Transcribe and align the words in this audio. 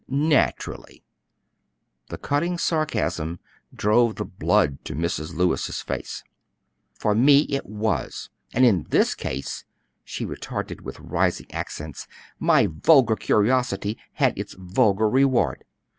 "Naturally." 0.07 1.03
The 2.09 2.17
cutting 2.17 2.57
sarcasm 2.57 3.39
drove 3.71 4.15
the 4.15 4.25
blood 4.25 4.83
to 4.85 4.95
Mrs. 4.95 5.35
Lewis's 5.35 5.83
face. 5.83 6.23
"For 6.95 7.13
me 7.13 7.41
it 7.41 7.67
was; 7.67 8.31
and 8.51 8.65
in 8.65 8.87
this 8.89 9.13
case," 9.13 9.63
she 10.03 10.25
retorted 10.25 10.81
with 10.81 10.99
rising 10.99 11.51
accents, 11.51 12.07
"my 12.39 12.65
vulgar 12.65 13.15
curiosity 13.15 13.95
had 14.13 14.35
its 14.39 14.55
vulgar 14.57 15.07
reward. 15.07 15.65